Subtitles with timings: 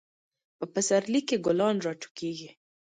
[0.57, 2.49] په پسرلی کې ګلان راټوکیږي.